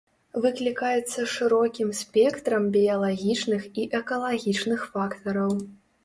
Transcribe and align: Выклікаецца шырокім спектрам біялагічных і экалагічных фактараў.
Выклікаецца 0.43 1.25
шырокім 1.33 1.91
спектрам 1.99 2.65
біялагічных 2.77 3.67
і 3.81 3.85
экалагічных 3.99 4.87
фактараў. 4.95 5.53